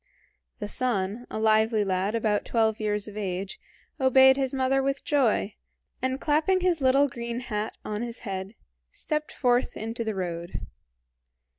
[0.57, 3.59] The son, a lively lad about twelve years of age,
[3.99, 5.53] obeyed his mother with joy,
[6.01, 8.55] and clapping his little green hat on his head,
[8.89, 10.61] stepped forth into the road.